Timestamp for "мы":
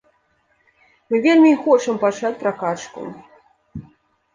1.11-1.21